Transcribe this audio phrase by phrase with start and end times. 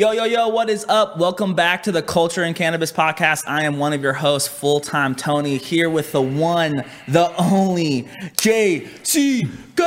[0.00, 1.18] Yo, yo, yo, what is up?
[1.18, 3.44] Welcome back to the Culture and Cannabis Podcast.
[3.46, 8.04] I am one of your hosts, full time Tony, here with the one, the only
[8.38, 9.86] JC Goat.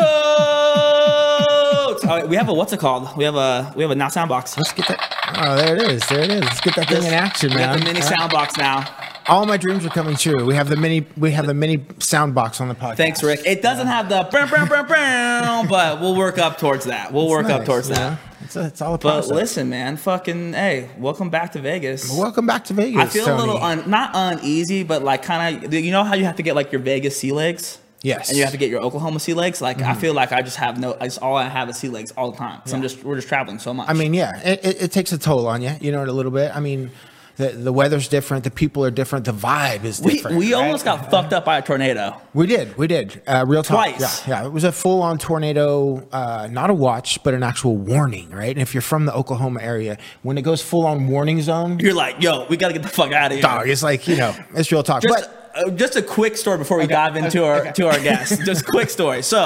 [2.06, 3.18] Oh, we have a, what's it called?
[3.18, 4.56] We have a, we have a now sound box.
[4.56, 5.34] Let's get that.
[5.36, 6.08] Oh, there it is.
[6.08, 6.42] There it is.
[6.42, 7.80] Let's get that thing in action, We have man.
[7.80, 8.20] the mini All right.
[8.20, 8.86] sound box now.
[9.28, 10.46] All my dreams are coming true.
[10.46, 11.08] We have the mini.
[11.18, 12.98] We have the mini sound box on the podcast.
[12.98, 13.40] Thanks, Rick.
[13.48, 17.12] It doesn't have the, brr, brr, brr, brr, but we'll work up towards that.
[17.12, 18.20] We'll work up towards you that.
[18.44, 19.32] It's, a, it's all a But process.
[19.32, 22.12] listen, man, fucking, hey, welcome back to Vegas.
[22.12, 23.02] Welcome back to Vegas.
[23.02, 25.74] I feel a little un, not uneasy, but like kind of.
[25.74, 28.30] You know how you have to get like your Vegas sea legs, Yes.
[28.30, 29.62] and you have to get your Oklahoma sea legs.
[29.62, 30.02] Like I mm-hmm.
[30.02, 30.98] feel like I just have no.
[31.00, 32.62] I just, all I have is sea legs all the time.
[32.66, 33.90] So I'm just we're just traveling so much.
[33.90, 35.72] I mean, yeah, it, it, it takes a toll on you.
[35.80, 36.54] You know, it a little bit.
[36.54, 36.92] I mean,
[37.38, 38.44] the the weather's different.
[38.44, 39.26] The people are different.
[39.26, 40.38] The vibe is different.
[40.38, 40.62] we right?
[40.64, 42.22] almost got fucked up by a tornado.
[42.34, 42.78] We did.
[42.78, 43.22] We did.
[43.26, 43.86] Uh, real talk.
[43.96, 44.28] Twice.
[44.28, 44.46] Yeah, yeah.
[44.48, 48.52] It was a full on tornado, uh, not a watch, but an actual warning, right?
[48.52, 51.94] And if you're from the Oklahoma area, when it goes full on warning zone, You're
[51.94, 53.42] like, yo, we got to get the fuck out of here.
[53.42, 55.02] dog, it's like, you know, it's real talk.
[55.02, 58.44] Just, but uh, just a quick story before we dive into our to our guests.
[58.46, 59.22] Just quick story.
[59.22, 59.40] So,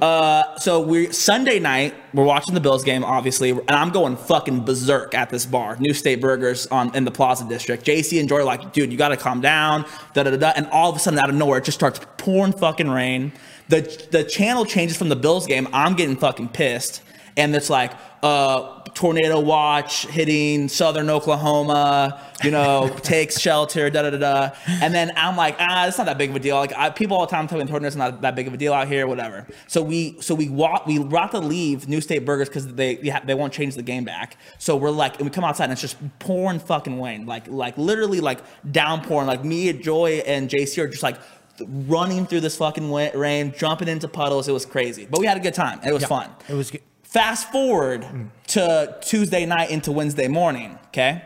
[0.00, 4.64] uh, so we Sunday night we're watching the Bills game, obviously, and I'm going fucking
[4.64, 7.84] berserk at this bar, New State Burgers on in the Plaza District.
[7.84, 9.84] JC and Joy are like, dude, you got to calm down,
[10.14, 12.52] da da da, and all of a sudden out of nowhere it just starts pouring
[12.52, 13.32] fucking rain.
[13.68, 15.66] The the channel changes from the Bills game.
[15.72, 17.02] I'm getting fucking pissed,
[17.36, 18.78] and it's like, uh.
[18.94, 24.50] Tornado watch hitting southern Oklahoma, you know, takes shelter, da da da da.
[24.66, 26.56] And then I'm like, ah, it's not that big of a deal.
[26.56, 28.72] Like I, people all the time tell me tornadoes not that big of a deal
[28.72, 29.46] out here, whatever.
[29.66, 33.34] So we so we walk we to leave New State Burgers because they yeah, they
[33.34, 34.36] won't change the game back.
[34.58, 37.76] So we're like, and we come outside and it's just pouring fucking rain, like like
[37.78, 38.40] literally like
[38.70, 39.26] downpouring.
[39.26, 41.18] Like me and Joy and JC are just like
[41.60, 44.48] running through this fucking rain, jumping into puddles.
[44.48, 45.80] It was crazy, but we had a good time.
[45.84, 46.30] It was yeah, fun.
[46.48, 46.82] It was good.
[47.12, 48.06] Fast forward
[48.46, 51.22] to Tuesday night into Wednesday morning, okay?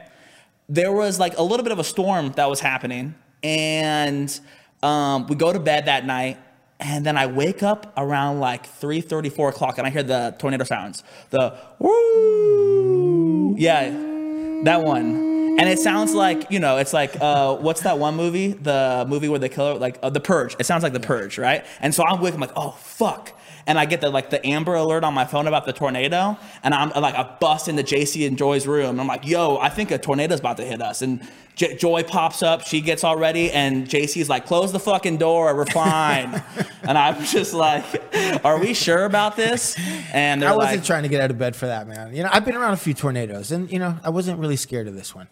[0.68, 3.14] There was like a little bit of a storm that was happening,
[3.44, 4.40] and
[4.82, 6.38] um, we go to bed that night,
[6.80, 10.64] and then I wake up around like 3 4 o'clock, and I hear the tornado
[10.64, 11.04] sounds.
[11.30, 13.88] The woo, yeah,
[14.64, 15.36] that one.
[15.60, 18.54] And it sounds like, you know, it's like, uh, what's that one movie?
[18.54, 20.56] The movie where they kill, like, uh, The Purge.
[20.58, 21.64] It sounds like The Purge, right?
[21.80, 23.35] And so I'm waking, I'm like, oh, fuck
[23.66, 26.72] and I get the like the Amber Alert on my phone about the tornado, and
[26.72, 29.90] I'm like I bust into JC and Joy's room, and I'm like, "Yo, I think
[29.90, 33.50] a tornado's about to hit us." And J- Joy pops up, she gets all ready,
[33.50, 36.42] and JC's like, "Close the fucking door, we're fine."
[36.82, 37.84] and I'm just like,
[38.44, 39.76] "Are we sure about this?"
[40.12, 42.14] And they're I wasn't like, trying to get out of bed for that, man.
[42.14, 44.86] You know, I've been around a few tornadoes, and you know, I wasn't really scared
[44.86, 45.28] of this one.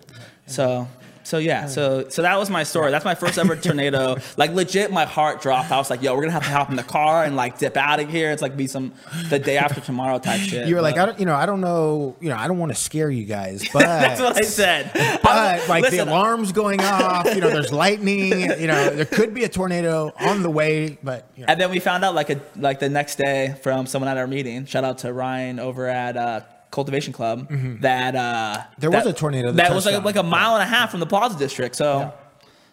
[0.46, 0.88] So
[1.24, 2.90] so yeah, so so that was my story.
[2.92, 4.16] That's my first ever tornado.
[4.36, 5.70] Like legit, my heart dropped.
[5.70, 7.76] I was like, "Yo, we're gonna have to hop in the car and like dip
[7.76, 8.92] out of here." It's like be some
[9.28, 10.68] the day after tomorrow type shit.
[10.68, 12.58] You were like, But- I don't, you know, I don't know, you know, I don't
[12.58, 14.90] want to scare you guys, but That's what I said.
[15.22, 19.34] But like Listen, the alarm's going off, you know, there's lightning, you know, there could
[19.34, 22.30] be a tornado on the way, but you know, And then we found out like
[22.30, 24.66] a like the next day from someone at our meeting.
[24.66, 26.40] Shout out to Ryan over at uh,
[26.74, 27.48] Cultivation Club.
[27.80, 28.80] That uh, Mm-hmm.
[28.80, 30.90] There that- was a tornado that That was like, like a mile and a half
[30.90, 31.74] from the Plaza District.
[31.76, 32.12] So,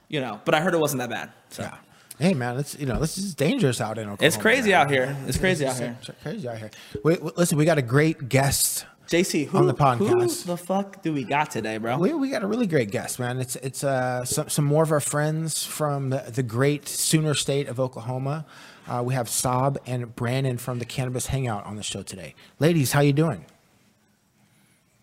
[0.09, 1.31] you know, but I heard it wasn't that bad.
[1.49, 1.75] So yeah.
[2.19, 4.27] Hey man, it's you know, this is dangerous out in Oklahoma.
[4.27, 4.81] it's crazy man.
[4.81, 5.17] out here.
[5.27, 5.97] It's crazy out here.
[6.01, 6.69] It's crazy out here.
[7.03, 8.85] Wait, listen, we got a great guest.
[9.09, 9.97] JC, who, On the podcast.
[9.97, 11.97] who the fuck do we got today, bro?
[11.97, 13.39] We, we got a really great guest, man.
[13.41, 17.67] It's it's uh some, some more of our friends from the, the great Sooner State
[17.67, 18.45] of Oklahoma.
[18.87, 22.35] Uh, we have Saab and Brandon from the Cannabis Hangout on the show today.
[22.59, 23.45] Ladies, how you doing?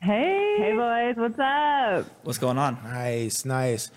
[0.01, 2.07] Hey, hey boys, what's up?
[2.23, 2.79] What's going on?
[2.85, 3.91] Nice, nice.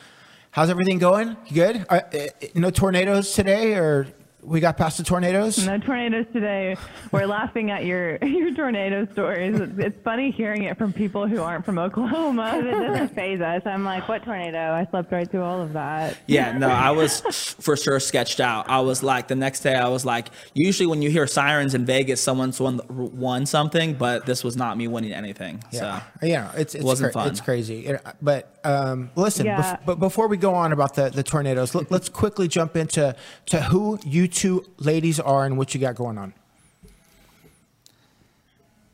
[0.49, 1.37] How's everything going?
[1.45, 1.85] You good?
[1.89, 4.07] Uh, uh, no tornadoes today, or
[4.43, 5.65] we got past the tornadoes?
[5.65, 6.75] No tornadoes today.
[7.11, 9.59] We're laughing at your your tornado stories.
[9.59, 12.57] It's, it's funny hearing it from people who aren't from Oklahoma.
[12.57, 13.61] it doesn't faze us.
[13.65, 14.73] I'm like, what tornado?
[14.73, 16.17] I slept right through all of that.
[16.27, 17.21] Yeah, no, I was
[17.59, 18.69] for sure sketched out.
[18.69, 21.85] I was like, the next day, I was like, usually when you hear sirens in
[21.85, 25.63] Vegas, someone's won, won something, but this was not me winning anything.
[25.71, 27.31] Yeah, So, yeah, it's it's, wasn't cra- fun.
[27.31, 27.85] it's crazy.
[27.87, 29.75] It- but um, listen, Yeah.
[29.77, 33.15] bef- but before we go on about the, the tornadoes, let, let's quickly jump into
[33.47, 36.33] to who you two ladies are and what you got going on.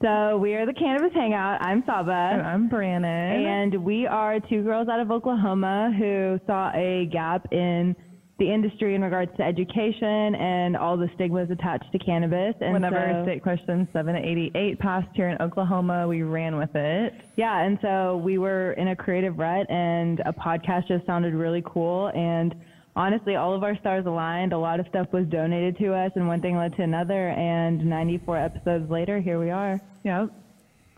[0.01, 1.59] So we are the Cannabis Hangout.
[1.61, 2.11] I'm And Saba.
[2.11, 3.45] I'm Brannon.
[3.45, 7.95] And we are two girls out of Oklahoma who saw a gap in
[8.37, 12.53] the industry in regards to education and all the stigmas attached to cannabis.
[12.61, 17.15] And Whenever so, State Question 788 passed here in Oklahoma, we ran with it.
[17.35, 21.63] yeah, and so we were in a creative rut, and a podcast just sounded really
[21.65, 22.11] cool.
[22.13, 22.53] And
[22.97, 24.51] honestly, all of our stars aligned.
[24.51, 27.29] A lot of stuff was donated to us, and one thing led to another.
[27.29, 29.79] And 94 episodes later, here we are.
[30.03, 30.31] Yep.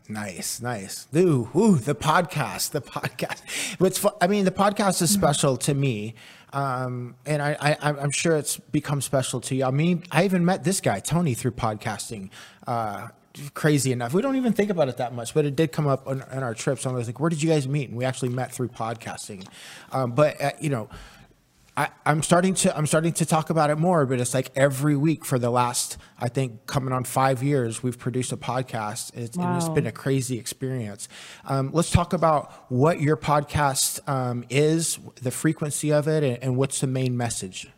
[0.07, 1.07] Nice, nice.
[1.16, 3.44] Ooh, ooh, the podcast, the podcast.
[3.80, 6.16] What's fu- I mean, the podcast is special to me,
[6.51, 9.66] um, and I, I, I'm sure it's become special to you.
[9.66, 12.31] I mean, I even met this guy Tony through podcasting.
[12.66, 13.10] Uh,
[13.54, 16.07] crazy enough, we don't even think about it that much, but it did come up
[16.07, 16.88] on, on our trips.
[16.88, 19.46] I was like, "Where did you guys meet?" And we actually met through podcasting.
[19.92, 20.90] Um, but uh, you know,
[21.77, 24.98] I, I'm starting to I'm starting to talk about it more, but it's like every
[24.98, 29.16] week for the last I think coming on five years we've produced a podcast.
[29.16, 29.74] It's, and it's Wow.
[29.75, 31.07] been a crazy experience.
[31.45, 36.57] Um, let's talk about what your podcast um, is, the frequency of it, and, and
[36.57, 37.69] what's the main message.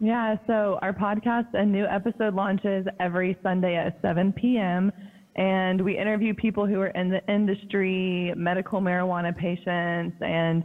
[0.00, 4.92] Yeah, so our podcast, a new episode launches every Sunday at 7 p.m.
[5.36, 10.62] And we interview people who are in the industry, medical marijuana patients, and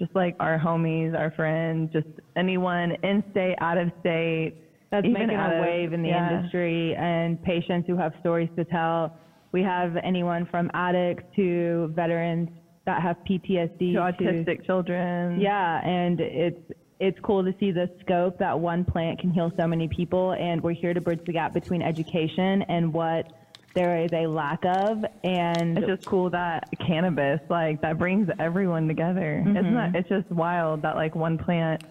[0.00, 4.54] just like our homies, our friends, just anyone in state, out of state.
[4.90, 6.36] that's even making a of- wave in the yeah.
[6.38, 9.14] industry and patients who have stories to tell.
[9.52, 12.48] We have anyone from addicts to veterans
[12.86, 15.40] that have PTSD To autistic children.
[15.40, 19.66] Yeah, and it's it's cool to see the scope that one plant can heal so
[19.66, 23.32] many people, and we're here to bridge the gap between education and what
[23.74, 25.04] there is a lack of.
[25.24, 29.40] And It's just cool that cannabis, like, that brings everyone together.
[29.40, 29.96] Isn't mm-hmm.
[29.96, 31.84] it's just wild that, like, one plant,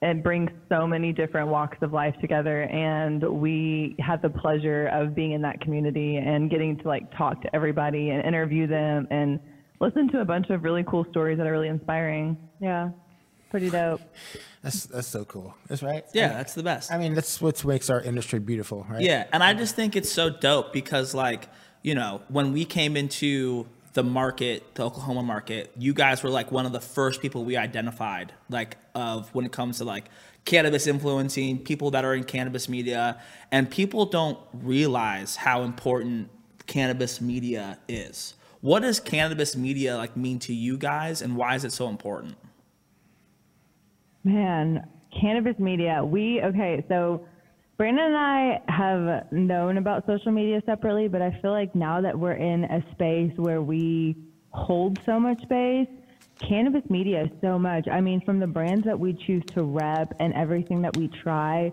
[0.00, 2.62] it brings so many different walks of life together.
[2.62, 7.42] And we have the pleasure of being in that community and getting to, like, talk
[7.42, 9.40] to everybody and interview them and
[9.80, 12.36] listen to a bunch of really cool stories that are really inspiring.
[12.60, 12.90] yeah,
[13.50, 14.00] pretty dope.
[14.62, 15.54] That's that's so cool.
[15.68, 16.04] That's right.
[16.12, 16.92] Yeah, that's the best.
[16.92, 19.00] I mean, that's what makes our industry beautiful, right?
[19.00, 21.48] Yeah, and I just think it's so dope because, like,
[21.82, 26.52] you know, when we came into the market, the Oklahoma market, you guys were like
[26.52, 30.04] one of the first people we identified, like, of when it comes to like
[30.44, 33.20] cannabis influencing people that are in cannabis media,
[33.52, 36.30] and people don't realize how important
[36.66, 38.34] cannabis media is.
[38.60, 42.36] What does cannabis media like mean to you guys, and why is it so important?
[44.28, 44.86] Man,
[45.22, 46.04] cannabis media.
[46.04, 47.26] We okay, so
[47.78, 52.18] Brandon and I have known about social media separately, but I feel like now that
[52.18, 54.18] we're in a space where we
[54.50, 55.88] hold so much space,
[56.46, 57.88] cannabis media is so much.
[57.90, 61.72] I mean, from the brands that we choose to rep and everything that we try,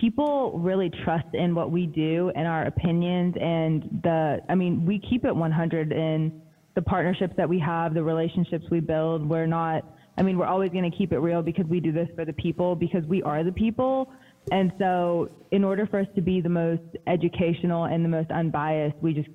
[0.00, 5.00] people really trust in what we do and our opinions and the I mean, we
[5.00, 6.40] keep it 100 in
[6.76, 9.28] the partnerships that we have, the relationships we build.
[9.28, 12.08] We're not I mean, we're always going to keep it real because we do this
[12.14, 14.12] for the people because we are the people.
[14.52, 18.96] And so, in order for us to be the most educational and the most unbiased,
[19.00, 19.28] we just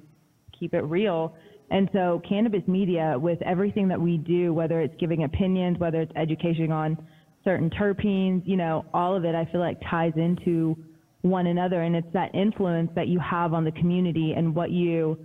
[0.57, 1.35] keep it real.
[1.71, 6.11] And so, cannabis media, with everything that we do, whether it's giving opinions, whether it's
[6.15, 6.97] education on
[7.43, 10.77] certain terpenes, you know, all of it, I feel like ties into
[11.21, 11.81] one another.
[11.81, 15.17] And it's that influence that you have on the community and what you,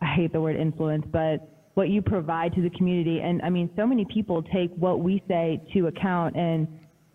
[0.00, 3.20] I hate the word influence, but what you provide to the community.
[3.20, 6.68] And I mean, so many people take what we say to account and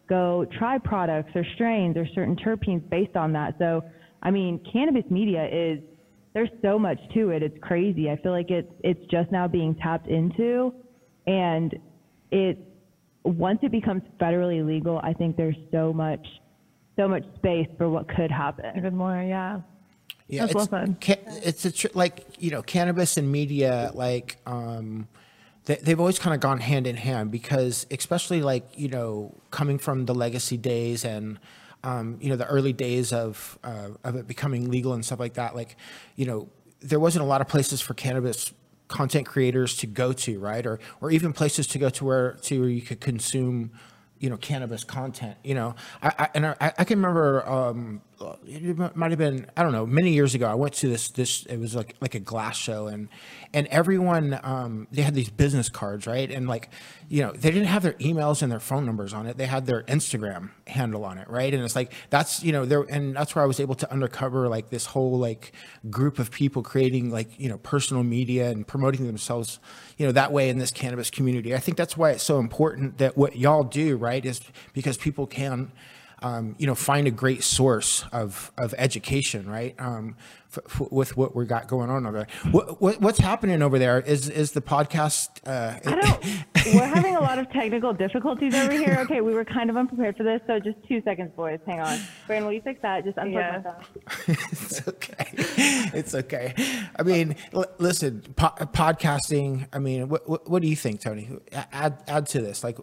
[0.07, 3.55] go try products or strains or certain terpenes based on that.
[3.57, 3.81] So,
[4.21, 5.79] I mean, cannabis media is
[6.33, 7.41] there's so much to it.
[7.41, 8.09] It's crazy.
[8.09, 10.73] I feel like it's it's just now being tapped into,
[11.25, 11.75] and
[12.31, 12.57] it
[13.23, 16.25] once it becomes federally legal, I think there's so much
[16.97, 18.65] so much space for what could happen.
[18.77, 19.61] Even more, yeah.
[20.29, 21.01] Yeah, That's it's, well said.
[21.01, 25.07] ca- it's a tr- like you know, cannabis and media, like um,
[25.65, 29.79] they, they've always kind of gone hand in hand because, especially like you know, coming
[29.79, 31.39] from the legacy days and
[31.83, 35.33] um, you know the early days of uh, of it becoming legal and stuff like
[35.33, 35.55] that.
[35.55, 35.75] Like,
[36.15, 36.47] you know,
[36.79, 38.53] there wasn't a lot of places for cannabis
[38.87, 40.65] content creators to go to, right?
[40.65, 43.71] Or or even places to go to where to where you could consume
[44.19, 48.01] you know cannabis content you know i, I and I, I can remember um
[48.45, 51.45] it might have been i don't know many years ago i went to this this
[51.45, 53.09] it was like like a glass show and
[53.53, 56.31] and everyone um they had these business cards right?
[56.31, 56.69] And like
[57.07, 59.37] you know they didn't have their emails and their phone numbers on it.
[59.37, 61.53] They had their instagram handle on it right?
[61.53, 64.47] And it's like that's you know there and that's where i was able to undercover
[64.47, 65.53] like this whole like
[65.89, 69.59] group of people creating like you know personal media and promoting themselves
[69.97, 71.55] you know that way in this cannabis community.
[71.55, 74.41] I think that's why it's so important that what y'all do right is
[74.73, 75.71] because people can
[76.21, 80.15] um, you know find a great source of of education right um,
[80.51, 83.79] f- f- with what we got going on over there what, what, what's happening over
[83.79, 86.45] there is is the podcast uh, I don't.
[86.75, 88.97] We're having a lot of technical difficulties over here.
[89.01, 91.59] Okay, we were kind of unprepared for this, so just two seconds, boys.
[91.65, 91.97] Hang on.
[92.27, 93.05] Brandon, will you fix that?
[93.05, 93.61] Just unplug Yeah.
[93.63, 94.35] my phone.
[94.51, 95.25] it's okay.
[95.97, 96.53] It's okay.
[96.97, 99.67] I mean, l- listen, po- podcasting.
[99.71, 101.29] I mean, what, what what do you think, Tony?
[101.71, 102.61] Add add to this.
[102.63, 102.77] Like,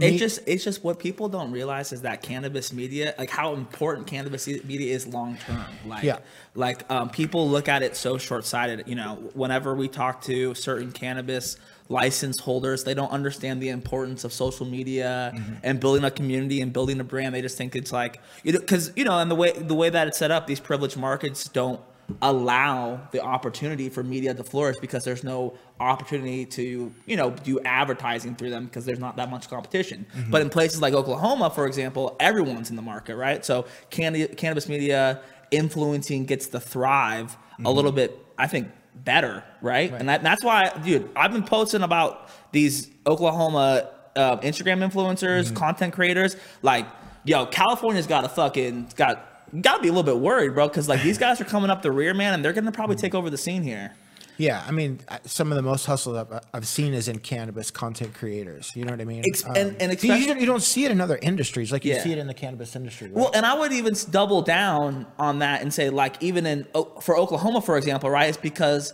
[0.00, 4.06] It's just it's just what people don't realize is that cannabis media, like how important
[4.06, 5.64] cannabis media is long term.
[5.86, 6.18] Like Yeah.
[6.54, 8.84] like um, people look at it so short sighted.
[8.86, 11.56] You know, whenever we talk to certain cannabis
[11.90, 15.54] license holders, they don't understand the importance of social media Mm-hmm.
[15.62, 17.34] and building a community and building a brand.
[17.34, 19.90] They just think it's like you know because you know and the way the way
[19.90, 21.80] that it's set up, these privileged markets don't
[22.20, 27.58] allow the opportunity for media to flourish because there's no opportunity to you know do
[27.60, 30.06] advertising through them because there's not that much competition.
[30.14, 30.30] Mm-hmm.
[30.30, 33.44] But in places like oklahoma for example everyone's in the market right?
[33.44, 37.66] So candy, cannabis media influencing gets to thrive a mm-hmm.
[37.68, 42.28] little bit i think better right, and that, that's why dude i've been posting about
[42.52, 45.54] these oklahoma uh, instagram influencers mm-hmm.
[45.54, 46.86] content creators like
[47.24, 51.02] yo california's got a fucking got gotta be a little bit worried, bro, because like
[51.02, 53.38] these guys are coming up the rear, man, and they're gonna probably take over the
[53.38, 53.92] scene here.
[54.36, 58.14] Yeah, I mean, some of the most hustle that I've seen is in cannabis content
[58.14, 58.72] creators.
[58.74, 59.22] You know what I mean?
[59.24, 61.94] Ex- and- um, and you, especially- you don't see it in other industries like you
[61.94, 62.02] Yeah.
[62.02, 63.06] see it in the cannabis industry.
[63.06, 63.16] Right?
[63.16, 66.66] Well, and I would even double down on that and say, like, even in
[67.00, 68.28] for Oklahoma, for example, right?
[68.28, 68.92] It's because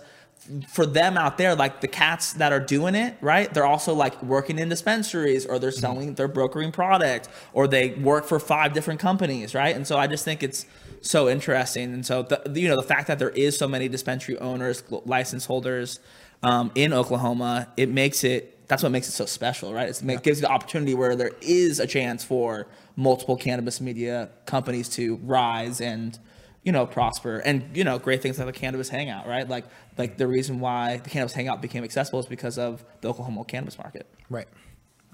[0.68, 3.52] for them out there, like the cats that are doing it, right?
[3.52, 8.24] They're also like working in dispensaries or they're selling, they're brokering product or they work
[8.24, 9.74] for five different companies, right?
[9.76, 10.66] And so I just think it's
[11.02, 11.92] so interesting.
[11.92, 15.44] And so, the, you know, the fact that there is so many dispensary owners, license
[15.44, 16.00] holders
[16.42, 19.88] um, in Oklahoma, it makes it, that's what makes it so special, right?
[19.88, 22.66] It's, it gives you the opportunity where there is a chance for
[22.96, 26.18] multiple cannabis media companies to rise and,
[26.62, 29.48] you know, prosper and, you know, great things like the cannabis hangout, right?
[29.48, 29.64] Like,
[29.96, 33.78] like the reason why the cannabis hangout became accessible is because of the Oklahoma cannabis
[33.78, 34.48] market, right.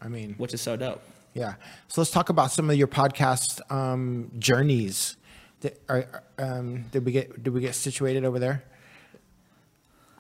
[0.01, 1.03] I mean, which is so dope.
[1.35, 1.55] yeah.
[1.89, 5.17] So let's talk about some of your podcast um, journeys.
[5.61, 8.63] Did, are, um, did we get did we get situated over there?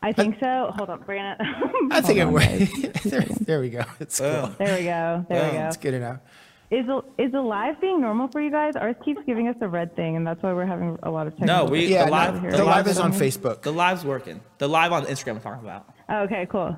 [0.02, 0.72] I think so.
[0.76, 1.36] Hold on, Brandon.
[1.90, 3.82] I think it Hold on, there, there we go.
[3.98, 4.54] It's cool.
[4.58, 5.26] There we go.
[5.28, 5.66] There we go.
[5.66, 6.20] It's good enough.
[6.70, 8.74] Is the, is the live being normal for you guys?
[8.76, 11.34] Ours keeps giving us a red thing, and that's why we're having a lot of
[11.34, 11.66] technical.
[11.66, 13.62] No, we- Yeah, the no, live- the, the live live is on on- Facebook.
[13.62, 14.40] The live's working.
[14.58, 15.88] The live on Instagram I'm talking about.
[16.08, 16.76] Oh, okay, cool.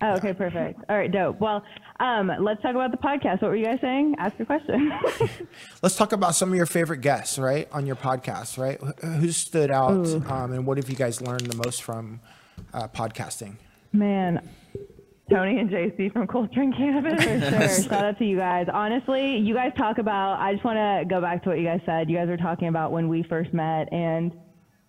[0.00, 0.78] Oh, okay, perfect.
[0.88, 1.40] All right, dope.
[1.40, 1.64] Well,
[1.98, 3.42] um, let's talk about the podcast.
[3.42, 4.14] What were you guys saying?
[4.18, 4.92] Ask a question.
[5.82, 8.80] Let's talk about some of your favorite guests, right, on your podcast, right?
[9.02, 12.20] Who stood out, um, and what have you guys learned the most from
[12.72, 13.56] uh, podcasting?
[13.92, 14.48] Man,
[15.30, 17.22] Tony and JC from Culture and Cannabis.
[17.22, 17.82] for sure.
[17.84, 18.66] Shout out to you guys.
[18.72, 20.40] Honestly, you guys talk about.
[20.40, 22.08] I just want to go back to what you guys said.
[22.08, 24.32] You guys were talking about when we first met, and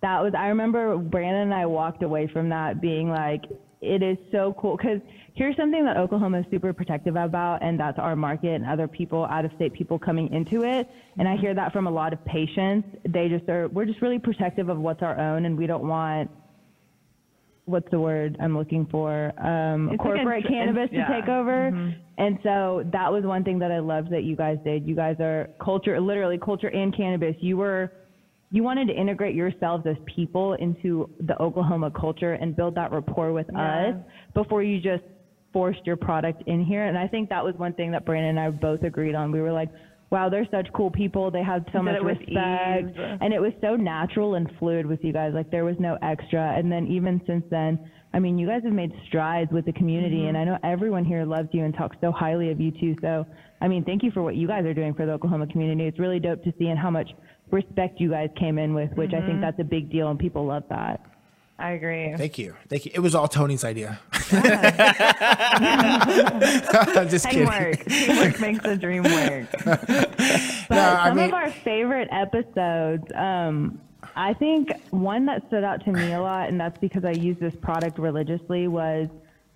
[0.01, 0.33] that was.
[0.37, 3.43] I remember Brandon and I walked away from that being like,
[3.81, 4.99] it is so cool because
[5.35, 9.25] here's something that Oklahoma is super protective about, and that's our market and other people,
[9.25, 10.89] out of state people coming into it.
[11.17, 12.87] And I hear that from a lot of patients.
[13.07, 13.67] They just are.
[13.69, 16.29] We're just really protective of what's our own, and we don't want.
[17.69, 19.31] What's the word I'm looking for?
[19.39, 21.07] Um, like corporate a- cannabis yeah.
[21.07, 21.67] to take over.
[22.17, 24.85] And so that was one thing that I loved that you guys did.
[24.87, 27.35] You guys are culture, literally culture and cannabis.
[27.39, 27.91] You were,
[28.51, 33.31] you wanted to integrate yourselves as people into the Oklahoma culture and build that rapport
[33.31, 33.89] with Yeah.
[33.89, 33.95] us
[34.33, 35.03] before you just
[35.53, 36.85] forced your product in here.
[36.85, 39.31] And I think that was one thing that Brandon and I both agreed on.
[39.31, 39.69] We were like,
[40.11, 41.31] wow, they're such cool people.
[41.31, 42.97] They have so much respect.
[43.21, 45.33] And it was so natural and fluid with you guys.
[45.33, 46.57] Like there was no extra.
[46.57, 47.79] And then even since then,
[48.11, 51.25] I mean, you guys have made strides with the community, and I know everyone here
[51.25, 52.95] loves you and talks so highly of you too.
[53.01, 53.23] So,
[53.61, 55.85] I mean, thank you for what you guys are doing for the Oklahoma community.
[55.85, 57.07] It's really dope to see and how much
[57.51, 60.43] respect you guys came in with, which I think that's a big deal, and people
[60.43, 61.01] love that.
[61.59, 62.15] I agree.
[62.15, 62.55] Thank you.
[62.69, 62.91] Thank you.
[62.95, 63.99] It was all Tony's idea.
[67.09, 67.47] Just kidding.
[67.47, 67.85] Teamwork.
[67.85, 69.49] Teamwork makes the dream work.
[70.69, 73.81] But No, some mean- of our favorite episodes, um,
[74.15, 77.37] I think one that stood out to me a lot, and that's because I use
[77.39, 79.07] this product religiously, was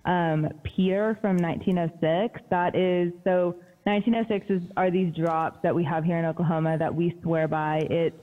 [0.04, 2.40] um, Peter from 1906.
[2.50, 3.56] That is so.
[3.84, 7.86] 1906 is, are these drops that we have here in Oklahoma that we swear by.
[7.90, 8.16] It's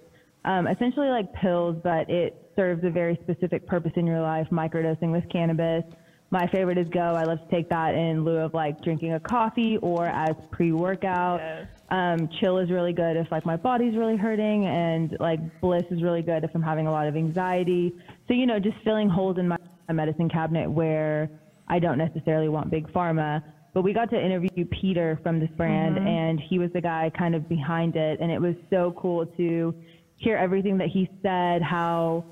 [0.43, 5.12] um, essentially like pills, but it serves a very specific purpose in your life, microdosing
[5.12, 5.84] with cannabis.
[6.31, 7.01] My favorite is Go.
[7.01, 11.41] I love to take that in lieu of like drinking a coffee or as pre-workout.
[11.41, 11.67] Yes.
[11.89, 16.01] Um, chill is really good if like my body's really hurting, and like bliss is
[16.01, 17.93] really good if I'm having a lot of anxiety.
[18.29, 19.58] So you know, just filling holes in my
[19.89, 21.29] my medicine cabinet where
[21.67, 23.43] I don't necessarily want big pharma.
[23.74, 27.36] But we got to interview Peter from this brand, and he was the guy kind
[27.36, 29.74] of behind it, and it was so cool to
[30.17, 31.62] hear everything that he said.
[31.62, 32.25] How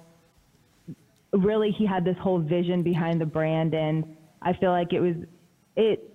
[1.34, 4.04] really he had this whole vision behind the brand, and
[4.42, 5.16] I feel like it was
[5.76, 6.14] it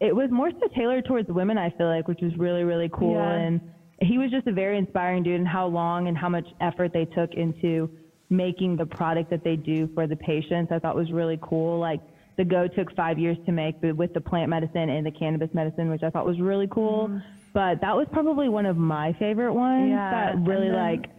[0.00, 1.58] it was more so tailored towards women.
[1.58, 3.32] I feel like, which was really really cool, Yeah.
[3.32, 3.60] and
[4.00, 7.04] he was just a very inspiring dude, and how long and how much effort they
[7.04, 7.90] took into
[8.30, 10.70] making the product that they do for the patients.
[10.72, 11.78] I thought was really cool.
[11.78, 12.00] Like
[12.36, 15.50] the Go took five years to make, but with the plant medicine and the cannabis
[15.52, 17.08] medicine, which I thought was really cool.
[17.08, 17.18] Mm-hmm.
[17.52, 21.10] But that was probably one of my favorite ones yeah, that really then, like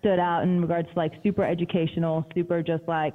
[0.00, 3.14] stood out in regards to like super educational, super just like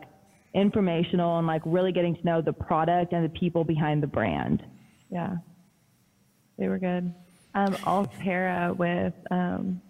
[0.53, 4.63] informational and like really getting to know the product and the people behind the brand.
[5.11, 5.35] Yeah.
[6.57, 7.13] They were good.
[7.53, 9.81] Um, all Tara with um,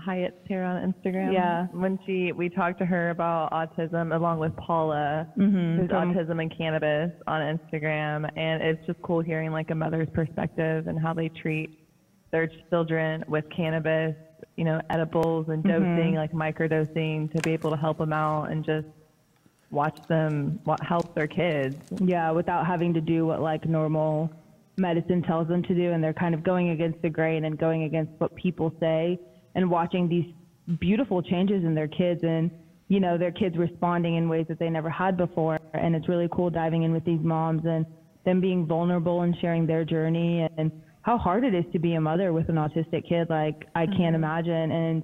[0.00, 1.32] Hyatt Tara on Instagram.
[1.32, 1.66] Yeah.
[1.72, 5.80] When she we talked to her about autism along with Paula, mm-hmm.
[5.80, 10.86] who's autism and cannabis on Instagram, and it's just cool hearing like a mother's perspective
[10.86, 11.78] and how they treat
[12.32, 14.16] their children with cannabis,
[14.56, 16.16] you know, edibles and dosing, mm-hmm.
[16.16, 18.86] like microdosing, to be able to help them out and just
[19.70, 21.76] watch them help their kids.
[22.00, 24.30] Yeah, without having to do what like normal
[24.76, 27.84] medicine tells them to do, and they're kind of going against the grain and going
[27.84, 29.18] against what people say,
[29.54, 30.26] and watching these
[30.80, 32.50] beautiful changes in their kids and
[32.88, 36.28] you know their kids responding in ways that they never had before and it's really
[36.32, 37.84] cool diving in with these moms and
[38.24, 40.72] them being vulnerable and sharing their journey and
[41.04, 43.98] how hard it is to be a mother with an autistic kid like i can't
[43.98, 44.16] mm-hmm.
[44.16, 45.02] imagine and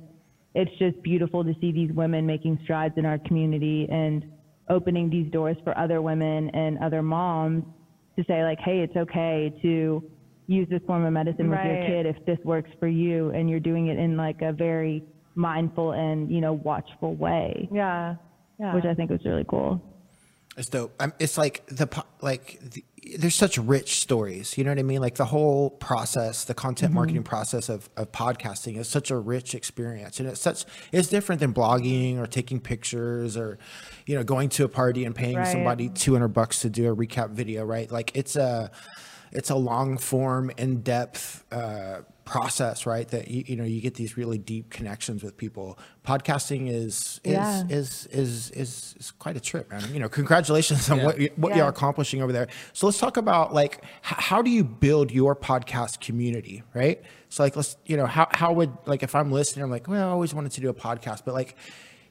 [0.54, 4.24] it's just beautiful to see these women making strides in our community and
[4.68, 7.64] opening these doors for other women and other moms
[8.16, 10.02] to say like, hey, it's okay to
[10.46, 11.66] use this form of medicine right.
[11.66, 14.52] with your kid if this works for you and you're doing it in like a
[14.52, 15.04] very
[15.36, 17.68] mindful and you know watchful way.
[17.72, 18.16] Yeah,
[18.58, 18.74] yeah.
[18.74, 19.80] Which I think was really cool.
[20.56, 20.92] It's dope.
[20.98, 21.88] Um, it's like the
[22.20, 22.84] like the,
[23.18, 24.58] there's such rich stories.
[24.58, 25.00] You know what I mean?
[25.00, 26.96] Like the whole process, the content mm-hmm.
[26.96, 31.40] marketing process of, of podcasting is such a rich experience, and it's such it's different
[31.40, 33.58] than blogging or taking pictures or
[34.06, 35.48] you know going to a party and paying right.
[35.48, 37.64] somebody 200 bucks to do a recap video.
[37.64, 37.90] Right?
[37.90, 38.70] Like it's a
[39.32, 41.44] it's a long form, in depth.
[41.52, 43.08] Uh, process, right?
[43.08, 45.78] That you, you know you get these really deep connections with people.
[46.06, 47.64] Podcasting is is yeah.
[47.68, 49.82] is, is, is is quite a trip, man.
[49.92, 51.04] You know, congratulations on yeah.
[51.04, 51.58] what you, what yeah.
[51.58, 52.46] you're accomplishing over there.
[52.72, 57.02] So let's talk about like h- how do you build your podcast community, right?
[57.28, 60.08] So like let's you know how how would like if I'm listening, I'm like, well,
[60.08, 61.56] I always wanted to do a podcast, but like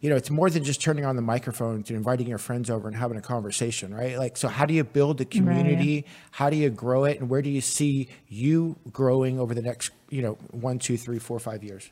[0.01, 2.88] you know, it's more than just turning on the microphone and inviting your friends over
[2.88, 4.17] and having a conversation, right?
[4.17, 5.95] Like, so how do you build a community?
[5.95, 6.05] Right.
[6.31, 7.19] How do you grow it?
[7.19, 11.19] And where do you see you growing over the next, you know, one, two, three,
[11.19, 11.89] four, five years?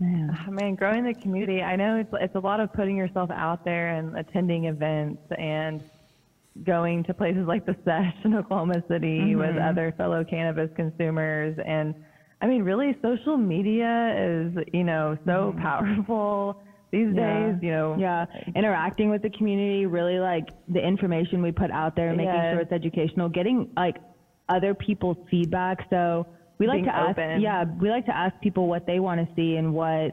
[0.00, 0.36] Man.
[0.46, 3.64] I mean, growing the community, I know it's, it's a lot of putting yourself out
[3.64, 5.82] there and attending events and
[6.64, 9.38] going to places like the Sesh in Oklahoma City mm-hmm.
[9.38, 11.94] with other fellow cannabis consumers and
[12.42, 15.62] I mean, really, social media is, you know, so mm-hmm.
[15.62, 17.52] powerful these yeah.
[17.52, 17.96] days, you know.
[17.96, 18.26] Yeah.
[18.56, 22.72] Interacting with the community, really like the information we put out there, making sure it's
[22.72, 23.96] educational, getting like
[24.48, 25.86] other people's feedback.
[25.88, 26.26] So
[26.58, 27.40] we like Being to ask, open.
[27.40, 30.10] yeah, we like to ask people what they want to see and what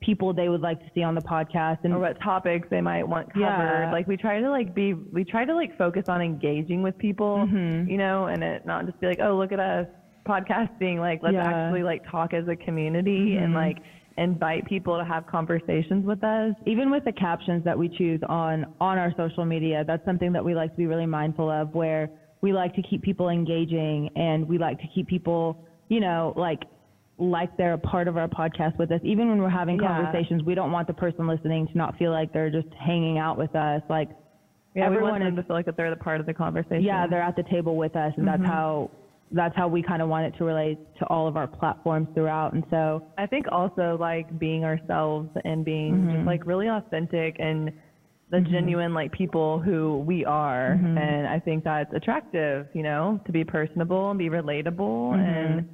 [0.00, 3.06] people they would like to see on the podcast and or what topics they might
[3.06, 3.42] want covered.
[3.42, 3.92] Yeah.
[3.92, 7.46] Like we try to like be, we try to like focus on engaging with people,
[7.46, 7.90] mm-hmm.
[7.90, 9.86] you know, and it not just be like, oh, look at us
[10.26, 11.46] podcasting like let's yeah.
[11.46, 13.44] actually like talk as a community mm-hmm.
[13.44, 13.78] and like
[14.18, 18.64] invite people to have conversations with us even with the captions that we choose on
[18.80, 22.10] on our social media that's something that we like to be really mindful of where
[22.40, 26.62] we like to keep people engaging and we like to keep people you know like
[27.18, 29.88] like they're a part of our podcast with us even when we're having yeah.
[29.88, 33.38] conversations we don't want the person listening to not feel like they're just hanging out
[33.38, 34.08] with us like
[34.74, 36.82] yeah, everyone we want them to feel like that they're the part of the conversation
[36.82, 38.42] yeah they're at the table with us and mm-hmm.
[38.42, 38.90] that's how
[39.32, 42.52] that's how we kind of want it to relate to all of our platforms throughout.
[42.52, 46.16] And so I think also like being ourselves and being mm-hmm.
[46.16, 47.72] just like really authentic and
[48.30, 48.52] the mm-hmm.
[48.52, 50.76] genuine like people who we are.
[50.78, 50.98] Mm-hmm.
[50.98, 55.20] And I think that's attractive, you know, to be personable and be relatable mm-hmm.
[55.20, 55.68] and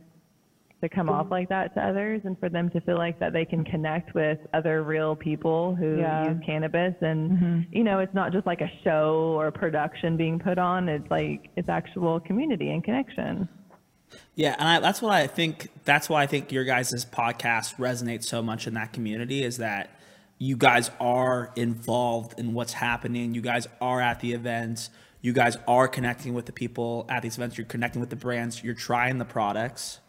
[0.82, 3.44] to come off like that to others and for them to feel like that they
[3.44, 6.28] can connect with other real people who yeah.
[6.28, 6.94] use cannabis.
[7.00, 7.60] And mm-hmm.
[7.70, 10.88] you know it's not just like a show or a production being put on.
[10.88, 13.48] It's like it's actual community and connection.
[14.34, 18.24] Yeah and I, that's what i think that's why i think your guys' podcast resonates
[18.24, 19.98] so much in that community is that
[20.42, 23.32] you guys are involved in what's happening.
[23.32, 24.90] You guys are at the events.
[25.20, 27.56] You guys are connecting with the people at these events.
[27.56, 28.62] You're connecting with the brands.
[28.64, 30.00] You're trying the products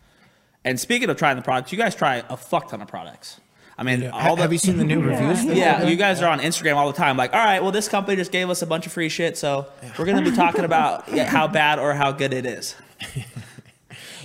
[0.66, 3.40] and speaking of trying the products, you guys try a fuck ton of products.
[3.78, 4.12] I mean, yeah.
[4.12, 5.44] all the, have you seen the new reviews?
[5.46, 7.18] Yeah, you guys are on Instagram all the time.
[7.18, 9.66] Like, all right, well, this company just gave us a bunch of free shit, so
[9.98, 12.76] we're going to be talking about how bad or how good it is.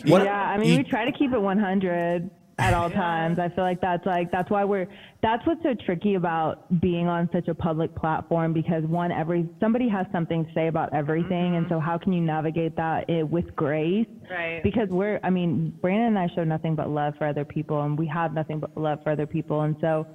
[0.05, 3.39] What, yeah, I mean, you, we try to keep it 100 at all times.
[3.39, 4.87] I feel like that's like that's why we're
[5.23, 9.89] that's what's so tricky about being on such a public platform because one every somebody
[9.89, 11.57] has something to say about everything, mm-hmm.
[11.57, 14.07] and so how can you navigate that it, with grace?
[14.31, 14.61] Right.
[14.63, 17.99] Because we're I mean Brandon and I show nothing but love for other people, and
[17.99, 20.07] we have nothing but love for other people, and so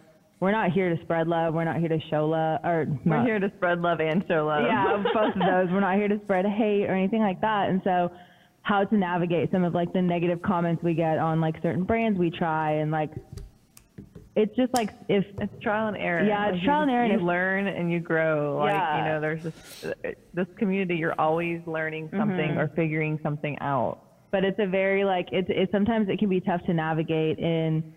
[0.44, 1.54] we're not here to spread love.
[1.54, 2.60] We're not here to show love.
[2.66, 4.66] Or We're not- here to spread love and show love.
[4.66, 5.72] yeah, both of those.
[5.72, 7.70] We're not here to spread hate or anything like that.
[7.70, 8.12] And so,
[8.64, 12.18] how to navigate some of like the negative comments we get on like certain brands
[12.18, 13.12] we try, and like,
[14.36, 16.24] it's just like if It's trial and error.
[16.26, 18.58] Yeah, it's Like, you trial and error, You learn and you grow.
[18.58, 18.98] Like Yeah.
[18.98, 19.86] you know, there's this
[20.34, 20.96] this community.
[20.96, 22.60] You're always learning something Mm-hmm.
[22.60, 24.00] or figuring something out.
[24.32, 27.94] but it's a very like it's it sometimes it can be tough to navigate in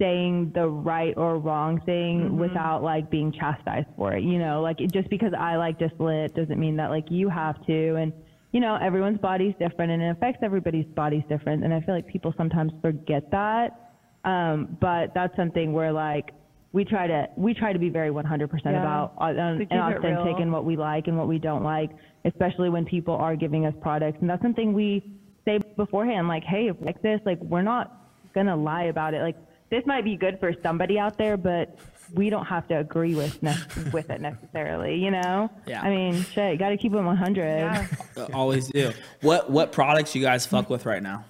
[0.00, 4.80] saying the right or wrong thing without like being chastised for it you know like
[4.80, 8.12] it, just because i like distillate doesn't mean that like you have to and
[8.52, 12.06] you know everyone's body's different and it affects everybody's body's different and i feel like
[12.06, 13.92] people sometimes forget that
[14.24, 16.32] um, but that's something where like
[16.72, 18.70] we try to we try to be very 100% Yeah.
[18.70, 20.36] about uh, and keep authentic real.
[20.38, 21.90] in what we like and what we don't like,
[22.26, 24.18] especially when people are giving us products.
[24.20, 25.02] And that's something we
[25.46, 29.22] say beforehand, like, hey, if like this, like we're not gonna lie about it.
[29.22, 29.36] Like
[29.70, 31.78] this might be good for somebody out there, but
[32.14, 34.96] we don't have to agree with ne- with it necessarily.
[34.96, 35.50] You know?
[35.66, 35.80] Yeah.
[35.82, 37.42] I mean, shit, you got to keep them 100.
[37.42, 37.86] Yeah.
[38.32, 38.92] Always do.
[39.22, 41.24] What what products you guys fuck with right now?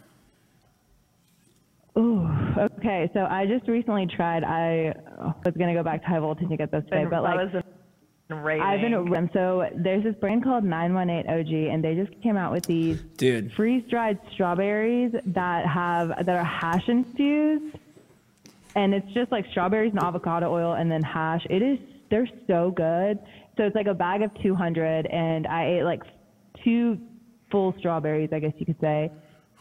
[1.98, 3.11] Ooh, okay.
[3.12, 4.44] So I just recently tried.
[4.44, 4.94] I
[5.44, 7.53] was gonna go back to high voltage and get this today, but like.
[7.53, 7.62] was
[8.31, 8.62] a raving.
[8.62, 12.66] I've been so there's this brand called 918 OG, and they just came out with
[12.66, 13.53] these Dude.
[13.55, 17.77] freeze dried strawberries that have that are hash infused,
[18.77, 21.44] and it's just like strawberries and avocado oil and then hash.
[21.51, 21.79] It is
[22.11, 23.18] they're so good.
[23.57, 26.03] So it's like a bag of 200, and I ate like
[26.64, 26.98] two
[27.50, 29.10] full strawberries, I guess you could say,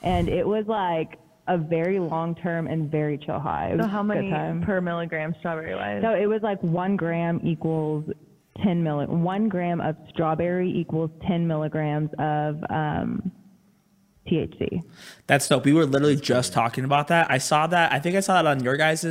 [0.01, 3.69] and it was like a very long term and very chill high.
[3.71, 4.62] It was So how a many time.
[4.62, 6.01] per milligram strawberry wise?
[6.03, 8.03] So it was like one gram equals
[8.63, 9.07] 10 milli.
[9.07, 13.31] One gram of strawberry equals 10 milligrams of um,
[14.29, 14.81] THC.
[15.27, 15.63] That's dope.
[15.63, 17.31] We were literally just talking about that.
[17.31, 17.93] I saw that.
[17.93, 19.03] I think I saw it on your guys'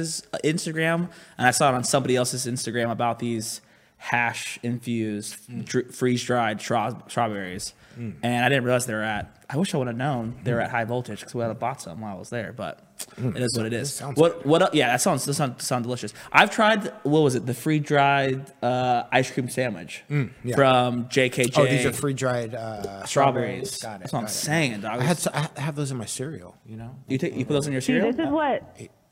[0.44, 3.62] Instagram, and I saw it on somebody else's Instagram about these
[4.06, 5.64] hash infused, mm.
[5.64, 7.74] dr- freeze dried straw- strawberries.
[7.98, 8.14] Mm.
[8.22, 9.32] And I didn't realize they were at.
[9.50, 10.64] I wish I would have known they were mm.
[10.64, 12.52] at high voltage because we would have bought some while I was there.
[12.52, 12.78] But
[13.16, 13.92] it is what it is.
[13.92, 14.46] sounds What?
[14.46, 14.62] What?
[14.62, 15.24] el- Yeah, that sounds.
[15.24, 16.12] That sounds, sound delicious.
[16.30, 16.92] I've tried.
[17.02, 17.46] What was it?
[17.46, 20.54] The free dried uh, ice cream sandwich yeah.
[20.54, 21.58] from JKJ.
[21.58, 23.78] Oh, these are free dried uh, strawberries.
[23.78, 23.98] Got it.
[24.00, 24.30] That's what I'm it.
[24.30, 25.00] saying, dog.
[25.00, 26.54] I had s- I have those in my cereal.
[26.64, 26.94] You know.
[27.08, 28.12] you take you put those in your See, cereal.
[28.12, 28.62] this is what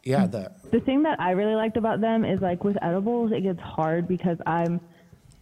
[0.04, 0.26] Yeah.
[0.26, 3.60] The the thing that I really liked about them is like with edibles, it gets
[3.60, 4.80] hard because I'm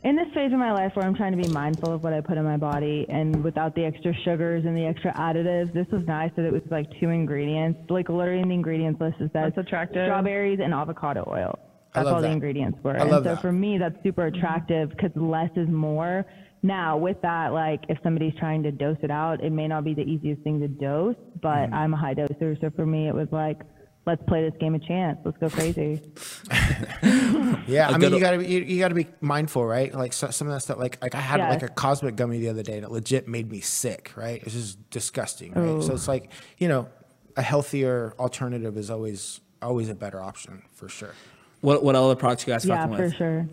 [0.05, 2.21] in this phase of my life where I'm trying to be mindful of what I
[2.21, 5.73] put in my body and without the extra sugars and the extra additives.
[5.73, 7.81] This was nice that it was like two ingredients.
[7.89, 10.05] Like literally in the ingredients list is that That's attractive.
[10.07, 11.59] strawberries and avocado oil.
[11.95, 12.97] That's love all the ingredients were.
[12.97, 13.43] I and love so that.
[13.43, 16.25] for me, that's super attractive because less is more.
[16.65, 19.93] Now, with that, like if somebody's trying to dose it out, it may not be
[19.95, 21.75] the easiest thing to dose, but Mm-hmm.
[21.75, 22.59] I'm a high doser.
[22.61, 23.59] So for me, it was like,
[24.07, 25.19] let's play this game of chance.
[25.25, 26.01] Let's go crazy.
[27.67, 29.95] Yeah, I mean, you gotta be, you, you gotta be mindful, right?
[29.95, 30.79] Like so, some of that stuff.
[30.79, 31.51] Like like I had Yeah.
[31.51, 34.13] like a cosmic gummy the other day that legit made me sick.
[34.17, 34.43] Right?
[34.43, 35.53] It's just disgusting.
[35.53, 35.83] Right?
[35.83, 36.89] So it's like you know,
[37.37, 41.15] a healthier alternative is always always a better option for sure.
[41.61, 43.49] What what other products you guys yeah, fucking for sure.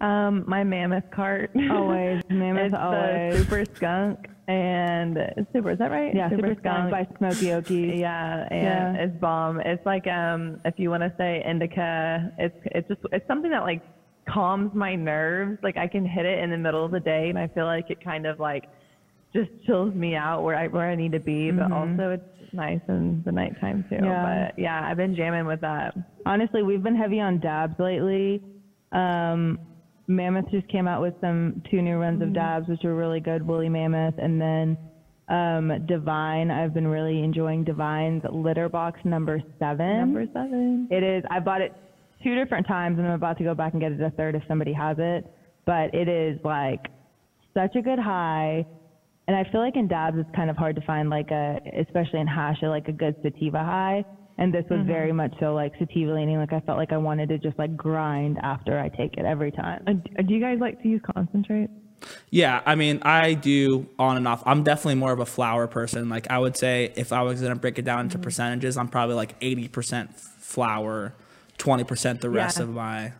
[0.00, 1.50] Um, my mammoth cart.
[1.70, 2.22] Always.
[2.30, 3.34] Mammoth, it's always.
[3.34, 5.18] the super skunk and
[5.52, 5.72] super.
[5.72, 6.14] Is that right?
[6.14, 7.98] Yeah, super, skunk by Smoky Okies.
[8.00, 9.04] Yeah, and Yeah.
[9.04, 9.60] it's bomb.
[9.60, 13.62] It's like um, if you want to say indica, it's it's just it's something that
[13.62, 13.82] like
[14.28, 15.58] calms my nerves.
[15.62, 17.90] Like I can hit it in the middle of the day, and I feel like
[17.90, 18.64] it kind of like
[19.34, 21.50] just chills me out where I where I need to be.
[21.50, 23.96] But also it's nice in the nighttime too.
[23.96, 24.04] Mm-hmm.
[24.06, 24.46] Yeah.
[24.48, 25.94] But yeah, I've been jamming with that.
[26.24, 28.42] Honestly, we've been heavy on dabs lately.
[28.92, 29.58] Um,
[30.10, 33.46] Mammoth just came out with some two new runs of dabs, which are really good.
[33.46, 34.76] Woolly Mammoth, and then
[35.28, 36.50] um, Divine.
[36.50, 39.98] I've been really enjoying Divine's Litter Box number seven.
[39.98, 40.88] Number seven.
[40.90, 41.22] It is.
[41.30, 41.72] I bought it
[42.24, 44.42] two different times, and I'm about to go back and get it a third if
[44.48, 45.32] somebody has it.
[45.64, 46.86] But it is like
[47.54, 48.66] such a good high,
[49.28, 52.20] and I feel like in dabs it's kind of hard to find like a, especially
[52.20, 54.04] in hash, like a good sativa high.
[54.38, 56.38] And this was very much so like sativa leaning.
[56.38, 59.52] Like I felt like I wanted to just like grind after I take it every
[59.52, 59.82] time.
[59.86, 61.68] Uh, do you guys like to use concentrate?
[62.30, 64.42] Yeah, I mean, I do on and off.
[64.46, 66.08] I'm definitely more of a flower person.
[66.08, 68.22] Like I would say, if I was gonna break it down into Mm-hmm.
[68.24, 71.12] percentages, I'm probably like 80% flower,
[71.58, 72.62] 20% the rest Yeah.
[72.64, 73.12] of my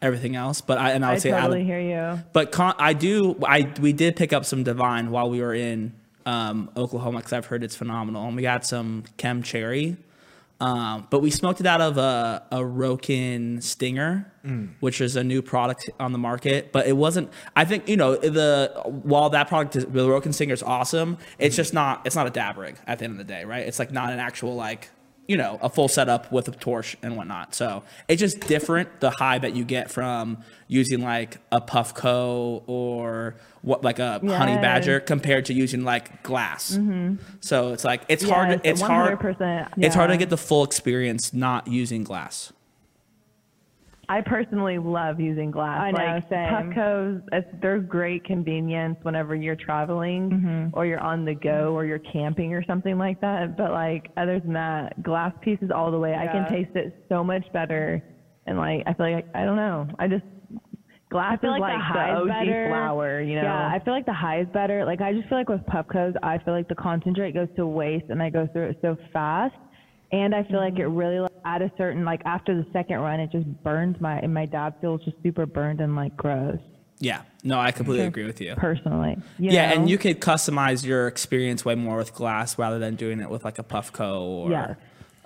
[0.00, 0.60] everything else.
[0.60, 2.22] But I and I would I say out of- totally hear you.
[2.32, 3.36] But con- I do.
[3.44, 5.92] I we did pick up some Divine while we were in
[6.24, 9.96] um, Oklahoma because I've heard it's phenomenal, and we got some Chem Cherry.
[10.62, 14.32] Um, but we smoked it out of a, a Rokin Stinger,
[14.78, 16.70] which is a new product on the market.
[16.70, 17.30] But it wasn't.
[17.56, 21.56] I think you know the while that product is the Rokin Stinger is awesome, it's
[21.56, 22.02] just not.
[22.06, 23.66] It's not a dab rig at the end of the day, right?
[23.66, 24.88] It's like not an actual like.
[25.32, 27.54] You know a full setup with a torch and whatnot.
[27.54, 33.36] So it's just different the high that you get from using like a Puffco or
[33.62, 36.78] what like a honey badger compared to using like glass.
[37.40, 38.60] So it's like it's hard.
[38.62, 39.18] It's hard.
[39.18, 42.52] 100%, It's hard to get the full experience not using glass.
[44.12, 45.80] I personally love using glass.
[45.80, 46.72] I know, like same.
[46.74, 47.22] Puffco's,
[47.62, 50.76] they're great convenience whenever you're traveling Mm-hmm.
[50.78, 53.56] or you're on the go or you're camping or something like that.
[53.56, 56.14] But like other than that, glass pieces all the way.
[56.14, 58.02] I can taste it so much better,
[58.46, 59.88] and like I feel like I don't know.
[59.98, 60.24] I just
[61.10, 62.68] glass I feel is like, like the the high OG better.
[62.70, 63.20] flower.
[63.22, 63.42] You know.
[63.42, 64.84] Yeah, I feel like the high is better.
[64.84, 68.06] Like I just feel like with Puffcos, I feel like the concentrate goes to waste,
[68.10, 69.54] and I go through it so fast.
[70.12, 73.20] And I feel like it really like, at a certain like after the second run,
[73.20, 76.58] it just burns my and my dad feels just super burned and like gross.
[76.98, 77.22] Yeah.
[77.42, 78.54] No, I completely agree with you.
[78.54, 79.16] personally.
[79.38, 79.80] you Yeah, know?
[79.80, 83.44] and you could customize your experience way more with glass rather than doing it with
[83.44, 84.76] like a Puffco or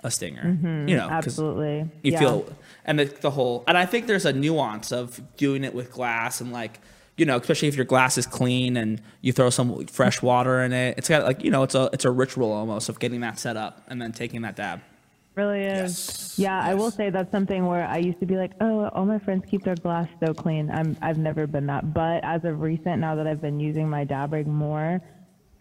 [0.03, 0.41] a Stinger.
[0.43, 0.89] Mm-hmm.
[0.89, 1.89] You know, Absolutely.
[2.01, 2.19] You yeah.
[2.19, 5.91] feel, and the, the whole, and I think there's a nuance of doing it with
[5.91, 6.79] glass and like,
[7.15, 10.71] you know, especially if your glass is clean and you throw some fresh water in
[10.73, 10.97] it.
[10.97, 13.57] It's got like, you know, it's a it's a ritual almost of getting that set
[13.57, 14.81] up and then taking that dab.
[15.37, 16.33] Really is.
[16.37, 19.19] Yeah, I will say that's something where I used to be like, oh, all my
[19.19, 20.71] friends keep their glass so clean.
[20.71, 24.03] I'm I've never been that, but as of recent, now that I've been using my
[24.03, 24.99] dab rig more,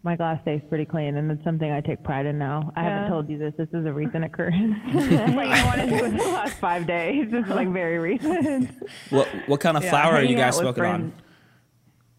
[0.02, 2.72] my glass stays pretty clean, and it's something I take pride in now.
[2.74, 2.88] I Yeah.
[2.94, 3.52] haven't told you this.
[3.58, 4.76] This is a recent occurrence.
[4.94, 7.30] like I wanted to do it in the last five days.
[7.30, 8.70] This is like very recent.
[9.10, 11.12] What what kind of Yeah, flower are you guys out with smoking on?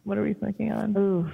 [0.03, 0.95] What are we smoking on?
[0.95, 1.31] Oof.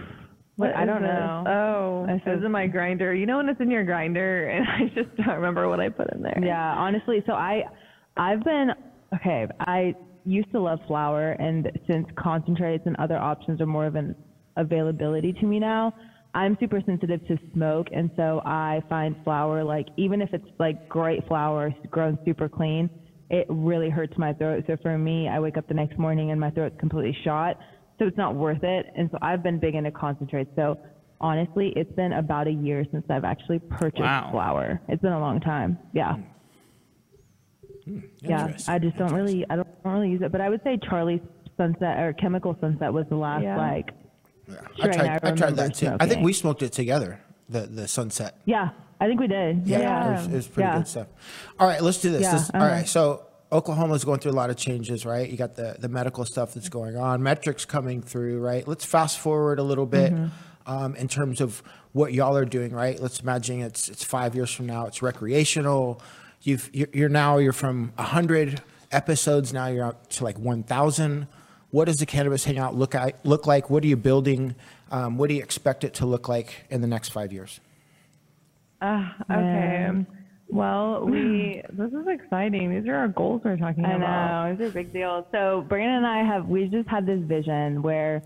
[0.55, 1.09] What, I don't this?
[1.09, 1.43] know.
[1.47, 3.13] Oh, I said- in my grinder.
[3.13, 6.13] You know when it's in your grinder, and I just don't remember what I put
[6.13, 6.39] in there.
[6.43, 7.63] Yeah, honestly, so I,
[8.17, 8.69] I've been
[9.15, 9.47] okay.
[9.59, 14.15] I used to love flower, and since concentrates and other options are more of an
[14.57, 15.93] availability to me now,
[16.35, 20.87] I'm super sensitive to smoke, and so I find flower like even if it's like
[20.89, 22.89] great flower grown super clean,
[23.29, 24.63] it really hurts my throat.
[24.67, 27.57] So for me, I wake up the next morning and my throat's completely shot,
[28.03, 28.87] so it's not worth it.
[28.95, 30.49] And so I've been big into concentrates.
[30.55, 30.77] So
[31.21, 34.29] honestly, it's been about a year since I've actually purchased Wow.
[34.31, 34.81] flower.
[34.89, 35.77] It's been a long time.
[35.93, 36.17] Yeah.
[38.21, 40.31] Yeah, I just don't really, I don't, don't really use it.
[40.31, 41.19] But I would say Charlie's
[41.57, 43.57] Sunset or Chemical Sunset was the last Yeah.
[43.57, 43.91] like.
[44.47, 44.55] Yeah.
[44.81, 45.95] I tried, I I tried that too.
[45.99, 47.19] I think we smoked it together.
[47.49, 48.39] The the sunset.
[48.45, 48.69] Yeah,
[49.01, 49.67] I think we did.
[49.67, 50.07] Yeah, Yeah.
[50.07, 50.77] It, was, it was pretty Yeah.
[50.77, 51.07] good stuff.
[51.59, 52.21] All right, let's do this.
[52.23, 52.71] Yeah, Let's- all uh-huh.
[52.73, 55.29] right, so Oklahoma's going through a lot of changes, right?
[55.29, 58.67] You got the the medical stuff that's going on, metrics coming through, right?
[58.67, 60.27] Let's fast forward a little bit Mm-hmm.
[60.71, 61.61] um, in terms of
[61.91, 62.99] what y'all are doing, right?
[62.99, 64.87] Let's imagine it's it's five years from now.
[64.87, 66.01] It's recreational.
[66.41, 68.61] You've you're, you're now you're from hundred
[68.91, 69.53] episodes.
[69.53, 71.27] Now you're up to like one thousand.
[71.69, 73.69] What does the cannabis hangout look at, look like?
[73.69, 74.55] What are you building?
[74.91, 77.59] Um, what do you expect it to look like in the next five years?
[78.81, 80.05] Uh, okay.
[80.47, 81.61] Well, we.
[81.73, 82.69] This is exciting.
[82.69, 84.57] These are our goals we're talking I about.
[84.57, 85.25] know it's a big deal.
[85.31, 88.21] So Brandon and I have we just had this vision where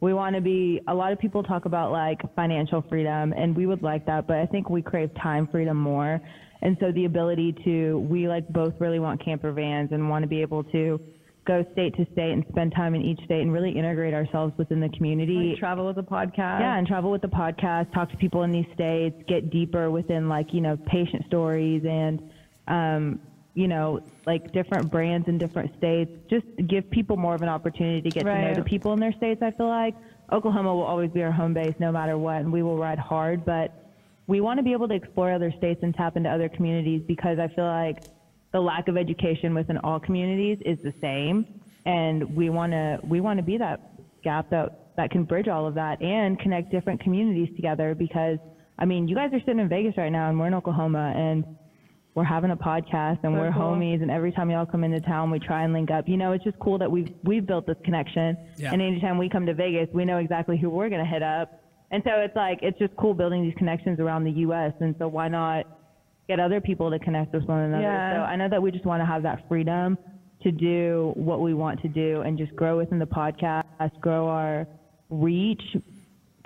[0.00, 0.80] we want to be.
[0.88, 4.36] A lot of people talk about like financial freedom, and we would like that, but
[4.36, 6.20] I think we crave time freedom more.
[6.62, 10.28] And so the ability to we like both really want camper vans and want to
[10.28, 11.00] be able to
[11.46, 14.80] go state to state and spend time in each state and really integrate ourselves within
[14.80, 15.50] the community.
[15.50, 16.60] Like travel with a podcast.
[16.60, 20.28] Yeah, and travel with the podcast, talk to people in these states, get deeper within
[20.28, 22.22] like, you know, patient stories and
[22.68, 23.20] um,
[23.54, 26.10] you know, like different brands in different states.
[26.28, 29.12] Just give people more of an opportunity to get to know the people in their
[29.12, 29.94] states, I feel like.
[30.32, 33.44] Oklahoma will always be our home base no matter what and we will ride hard,
[33.44, 33.92] but
[34.28, 37.38] we want to be able to explore other states and tap into other communities because
[37.40, 38.04] I feel like
[38.52, 41.46] the lack of education within all communities is the same.
[41.86, 45.66] And we want to we want to be that gap that that can bridge all
[45.66, 48.38] of that and connect different communities together because
[48.78, 51.44] I mean you guys are sitting in Vegas right now and we're in Oklahoma and
[52.14, 53.62] we're having a podcast and So we're cool.
[53.62, 56.06] homies and every time y'all come into town we try and link up.
[56.08, 58.36] You know it's just cool that we've we've built this connection.
[58.56, 58.72] Yeah.
[58.72, 61.62] and anytime we come to Vegas we know exactly who we're going to hit up.
[61.92, 65.08] And so it's like it's just cool building these connections around the US and so
[65.08, 65.66] why not
[66.30, 67.82] get other people to connect with one another.
[67.82, 68.14] Yeah.
[68.16, 69.98] So I know that we just want to have that freedom
[70.42, 73.64] to do what we want to do and just grow within the podcast,
[74.00, 74.66] grow our
[75.10, 75.62] reach,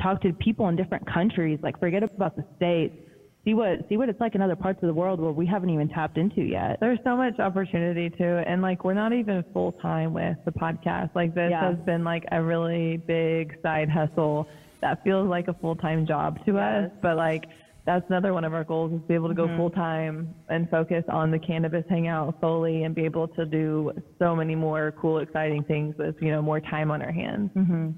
[0.02, 1.58] talk to people in different countries.
[1.62, 2.96] Like forget about the states.
[3.44, 5.68] See what see what it's like in other parts of the world where we haven't
[5.68, 6.78] even tapped into yet.
[6.80, 11.10] There's so much opportunity to and like we're not even full time with the podcast.
[11.14, 11.68] Like this Yeah.
[11.68, 14.48] has been like a really big side hustle
[14.80, 16.90] that feels like a full time job to us.
[17.02, 17.44] But like
[17.86, 19.56] that's another one of our goals is to be able to go Mm-hmm.
[19.58, 24.34] full time and focus on the cannabis hangout solely, and be able to do so
[24.34, 27.50] many more cool, exciting things with you know more time on our hands.
[27.56, 27.90] Mm-hmm.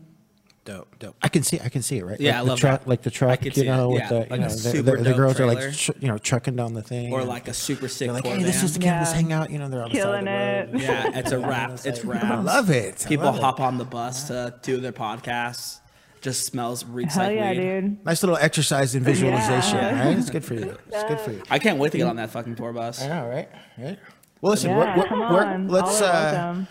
[0.65, 1.15] Dope, dope.
[1.23, 2.19] I can see, I can see it, right?
[2.21, 2.89] Yeah, like I the love truck, that.
[2.89, 4.09] like the truck, you see it, know, with yeah.
[4.09, 5.53] the, you a know, the, the, the girls trailer.
[5.53, 8.15] are like, tr- you know, trucking down the thing, Or like a super sick they're
[8.15, 9.15] like, hey, this is the campus Yeah.
[9.15, 10.83] hangout, you know, they're on the Killing side of the road.
[10.83, 10.89] it.
[11.15, 11.79] Yeah, it's a wrap.
[11.85, 12.25] It's wrap.
[12.25, 13.07] I love it.
[13.09, 13.43] People love it.
[13.43, 15.79] hop on the bus to do their podcasts.
[16.27, 17.61] Just smells reeks Hell like yeah, weed.
[17.61, 18.05] dude.
[18.05, 20.07] Nice little exercise in visualization, Yeah.
[20.09, 20.19] right?
[20.19, 20.77] It's good for you.
[20.89, 21.41] It's good for you.
[21.49, 23.01] I can't wait to get on that fucking tour bus.
[23.01, 23.49] I know, right?
[23.79, 23.97] Right.
[24.41, 25.69] Well, listen, Yeah, where, where, come where- on.
[25.69, 26.03] let's.
[26.03, 26.67] All are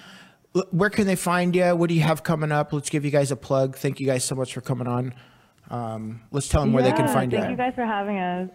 [0.55, 1.73] Uh, where can they find you?
[1.73, 2.73] What do you have coming up?
[2.73, 3.77] Let's give you guys a plug.
[3.77, 5.13] Thank you guys so much for coming on.
[5.69, 7.37] Um, let's tell them where they can find you.
[7.39, 8.49] Thank you guys for having us.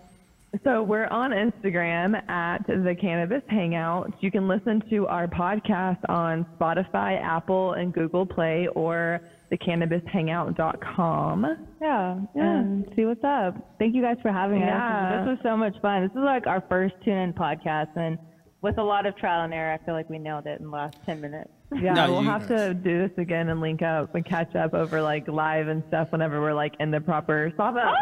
[0.64, 4.12] So we're on Instagram at the Cannabis Hangout.
[4.20, 9.20] You can listen to our podcast on Spotify, Apple, and Google Play, or
[9.52, 11.46] thecannabishangout.com.
[11.80, 12.42] Yeah, Yeah.
[12.58, 13.54] and see what's up.
[13.78, 15.20] Thank you guys for having Yeah.
[15.20, 15.26] us.
[15.26, 16.02] This was so much fun.
[16.02, 18.18] This is like our first tune-in podcast, and
[18.62, 20.72] with a lot of trial and error, I feel like we nailed it in the
[20.72, 21.50] last ten minutes.
[21.72, 24.74] Yeah, No, we'll you- have to do this again and link up and catch up
[24.74, 27.82] over like live and stuff whenever we're like in the proper stop it.
[27.84, 27.94] Oh,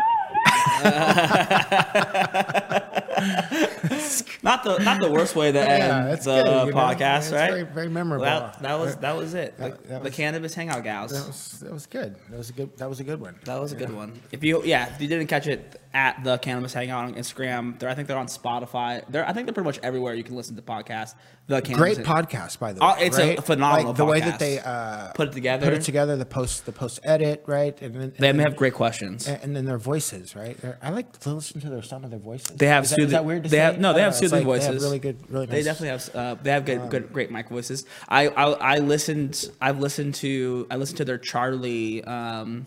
[4.42, 6.66] Not the not the worst way to end that's the good, know?
[6.72, 7.50] podcast, It's right?
[7.50, 8.24] very- very memorable.
[8.24, 9.56] That, that was that was it.
[9.58, 11.10] The, That- the was- cannabis hangout gals.
[11.12, 12.14] That was that was good.
[12.30, 12.76] That was a good.
[12.78, 13.34] That was a good one.
[13.44, 14.20] That was a good one.
[14.30, 17.88] If you yeah, if you didn't catch it at the Cannabis Hangout on Instagram, they're
[17.88, 19.02] I think they're on Spotify.
[19.08, 21.14] They're I think they're pretty much everywhere you can listen to podcasts.
[21.46, 22.86] The Cannabis Great podcast, by the way.
[22.86, 25.64] Oh, it's a phenomenal Like the way that they uh, Put it together.
[25.64, 27.80] put it together, the post, the post edit, right?
[27.80, 29.26] And then They and, have great questions.
[29.26, 30.60] and, and then their voices, right?
[30.60, 32.54] They're- I like to listen to their sound of their voices.
[32.58, 33.06] They have is that, soothing.
[33.06, 33.62] is that weird to they say?
[33.62, 33.94] have no.
[33.94, 34.18] They have know.
[34.18, 34.84] Soothing like they have voices.
[34.84, 36.14] really good, really They definitely have.
[36.14, 37.86] Uh, they have good, good, great mic voices.
[38.10, 39.50] I, I I listened.
[39.58, 40.66] I've listened to.
[40.70, 42.04] I listened to their Charlie.
[42.04, 42.66] Um,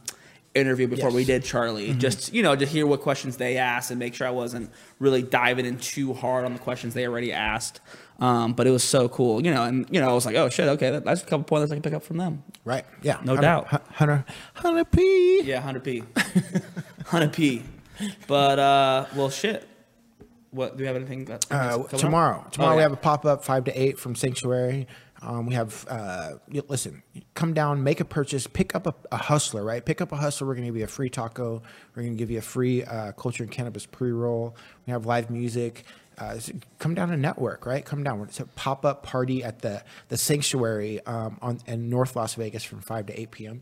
[0.54, 1.16] interview before Yes.
[1.16, 2.00] we did Charlie Mm-hmm.
[2.00, 5.22] just you know to hear what questions they asked and make sure I wasn't really
[5.22, 7.80] diving in too hard on the questions they already asked
[8.20, 10.50] um, but it was so cool you know and you know I was like oh
[10.50, 12.86] shit okay that, that's a couple points I can pick up from them Right.
[13.02, 13.14] Yeah.
[13.24, 13.68] No Hunter- doubt.
[13.70, 15.42] Hu- Hunter, Hunter P.
[15.44, 16.06] Yeah, 100p.
[17.06, 17.64] 100p.
[18.28, 19.68] But, uh, well, shit.
[20.52, 21.26] What, do we have anything?
[21.26, 21.90] That, Uh, coming up?
[21.98, 22.44] tomorrow.
[22.46, 24.88] Oh, Tomorrow we have a pop up five to eight from Sanctuary.
[25.24, 26.32] Um, we have uh,
[26.68, 27.04] listen,
[27.36, 29.86] come down, make a purchase, pick up a, a hustler, right?
[29.86, 30.48] Pick up a hustler.
[30.48, 31.62] We're gonna give you a free taco.
[31.96, 34.56] We're gonna give you a free uh, culture and cannabis pre roll.
[34.88, 35.84] We have live music.
[36.18, 36.38] Uh,
[36.80, 37.84] come down and network, right?
[37.86, 38.22] Come down.
[38.22, 42.64] It's a pop up party at the the Sanctuary um, on in North Las Vegas
[42.64, 43.62] from five to eight p.m.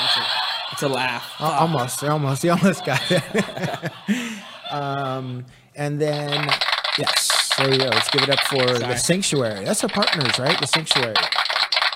[0.00, 0.26] It's a,
[0.72, 1.34] it's a laugh.
[1.40, 3.92] Al- Almost, almost, you almost got it.
[4.70, 6.48] um, and then,
[7.58, 7.86] there you go.
[7.86, 9.64] Let's give it up for the sanctuary.
[9.64, 10.58] That's our partners, right?
[10.60, 11.14] The sanctuary.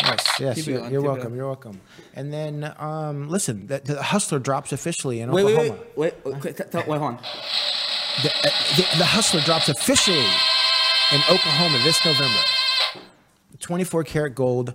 [0.03, 0.55] Yes, yes.
[0.57, 1.37] Keep You're, going, you're welcome.
[1.37, 1.81] You're welcome.
[2.15, 5.79] And then, um, listen, the, the hustler drops officially in Wait, wait, Oklahoma.
[5.97, 7.19] wait, wait, wait, quick, t- t- wait, hold on.
[8.23, 10.19] The, uh, the, the hustler drops officially
[11.13, 12.41] in Oklahoma this November.
[13.61, 14.75] 24 karat gold,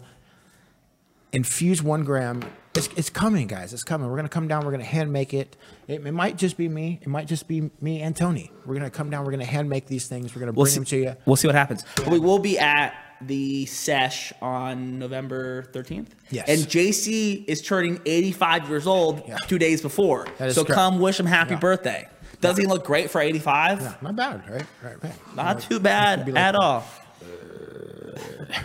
[1.34, 2.42] infused one gram.
[2.78, 3.74] It's, it's coming, guys.
[3.74, 4.10] It's coming.
[4.10, 4.64] We're gonna come down.
[4.66, 5.56] We're gonna hand make it.
[5.88, 6.06] it.
[6.06, 7.00] It might just be me.
[7.02, 8.52] It might just be me and Tony.
[8.66, 9.26] We're gonna come down.
[9.26, 10.36] We're gonna hand make these things.
[10.36, 11.16] We're gonna We'll bring see, them to you.
[11.26, 11.84] we'll see what happens.
[11.96, 16.10] But we will be at the sesh on November 13th.
[16.30, 16.48] Yes.
[16.48, 19.38] And JC is turning 85 years old Yeah.
[19.48, 20.28] two days before.
[20.38, 20.76] That is So correct.
[20.76, 21.60] come wish him happy Yeah.
[21.60, 22.08] birthday.
[22.42, 23.82] Doesn't he look great for 85?
[23.82, 24.64] Yeah, Not bad, right?
[24.84, 25.36] Right, right.
[25.36, 26.84] Not too bad like- at all.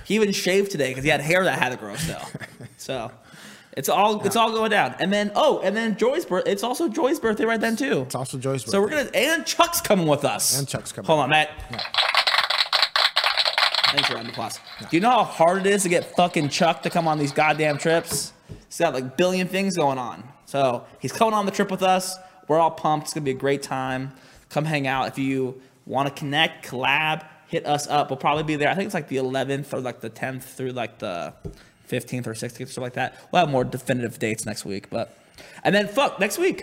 [0.05, 2.21] He even shaved today because he had hair that had to grow still.
[2.77, 3.13] So
[3.75, 4.95] it's all it's all going down.
[4.99, 6.45] And then oh, and then Joy's birth.
[6.47, 8.03] It's also Joy's birthday right then too.
[8.03, 8.73] It's also Joy's birthday.
[8.73, 10.59] So we're gonna and Chuck's coming with us.
[10.59, 11.07] And Chuck's coming.
[11.07, 11.51] Hold on, Matt.
[13.93, 14.59] Thanks for round of applause.
[14.79, 17.33] Do you know how hard it is to get fucking Chuck to come on these
[17.33, 18.33] goddamn trips?
[18.69, 20.25] He's got like billion things going on.
[20.47, 22.17] So he's coming on the trip with us.
[22.49, 23.07] We're all pumped.
[23.07, 24.13] It's gonna be a great time.
[24.51, 27.25] Come hang out if you want to connect, collab.
[27.49, 28.11] Hit us up.
[28.11, 28.69] We'll probably be there.
[28.69, 31.35] I think it's like the 11th or like the 10th through like the
[31.93, 33.29] 15th or 16th or something like that.
[33.31, 34.89] We'll have more definitive dates next week.
[34.91, 35.17] But
[35.63, 36.63] and then fuck next week.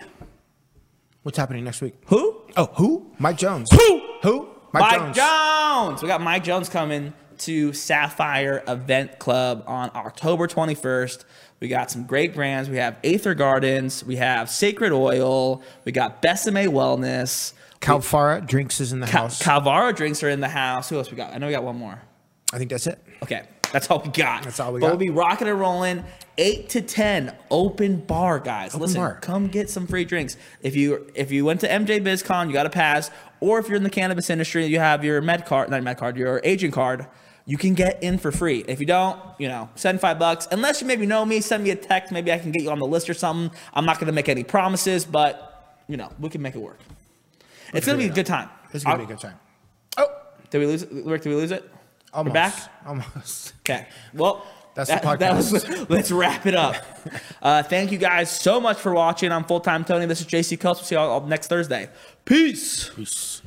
[1.23, 1.95] What's happening next week?
[2.07, 2.41] Who?
[2.57, 3.11] Oh, who?
[3.19, 3.69] Mike Jones.
[3.71, 4.01] Who?
[4.23, 4.49] Who?
[4.73, 5.15] Mike, Jones.
[5.17, 6.01] Jones.
[6.01, 11.25] We got Mike Jones coming to Sapphire Event Club on October 21st.
[11.59, 12.69] We got some great brands.
[12.69, 14.03] We have Aether Gardens.
[14.03, 15.61] We have Sacred Oil.
[15.85, 17.53] We got Besame Wellness.
[17.81, 19.41] Calfara drinks is in the Cal- house.
[19.41, 20.89] Calvara drinks are in the house.
[20.89, 21.33] Who else we got?
[21.33, 22.01] I know we got one more.
[22.53, 22.99] I think that's it.
[23.23, 24.43] Okay, that's all we got.
[24.43, 24.91] That's all we but got.
[24.91, 26.03] We'll be rocking and rolling.
[26.37, 28.71] Eight to ten, open bar, guys.
[28.71, 29.19] Open Listen, bar.
[29.21, 30.37] come get some free drinks.
[30.61, 33.11] If you if you went to MJ BizCon, you got a pass.
[33.41, 36.15] Or if you're in the cannabis industry, you have your med card, not med card,
[36.17, 37.07] your agent card.
[37.45, 38.63] You can get in for free.
[38.67, 40.47] If you don't, you know, send five bucks.
[40.51, 42.11] Unless you maybe know me, send me a text.
[42.11, 43.57] Maybe I can get you on the list or something.
[43.73, 46.79] I'm not gonna make any promises, but you know, we can make it work.
[47.73, 48.49] It's gonna be a good time.
[48.73, 49.39] It's gonna be a good time.
[49.97, 50.07] Oh,
[50.51, 50.89] Did we lose it?
[50.91, 51.69] Rick, did we lose it?
[52.13, 52.29] Almost.
[52.29, 52.53] We're back?
[52.85, 53.53] Almost.
[53.69, 53.87] Okay.
[54.15, 55.51] Well, That's that, the podcast.
[55.51, 56.75] Was, let's wrap it up.
[57.41, 59.31] Uh, thank you guys so much for watching.
[59.31, 60.05] I'm full time Tony.
[60.05, 60.79] This is JC Kells.
[60.79, 61.87] We'll see you all, all next Thursday.
[62.25, 62.89] Peace.
[62.89, 63.41] Peace.